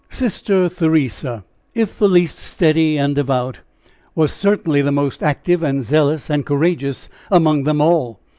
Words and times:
Sister 0.09 0.67
Theresa, 0.67 1.45
if 1.75 1.99
the 1.99 2.07
least 2.09 2.39
steady 2.39 2.97
and 2.97 3.13
devout, 3.13 3.59
was 4.15 4.33
certainly 4.33 4.81
the 4.81 4.91
most 4.91 5.21
active 5.21 5.61
and 5.61 5.83
zealous 5.83 6.27
and 6.27 6.43
courageous 6.43 7.07
among 7.29 7.65
them 7.65 7.79
all. 7.81 8.19